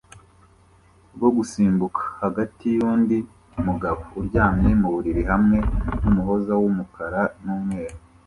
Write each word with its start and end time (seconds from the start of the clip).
rwo 1.15 1.29
gusimbuka 1.37 2.03
hagati 2.23 2.65
yundi 2.77 3.17
mugabo 3.67 4.01
uryamye 4.19 4.69
muburiri 4.81 5.23
hamwe 5.31 5.57
numuhoza 6.01 6.53
wumukara 6.61 7.21
numweru 7.43 7.97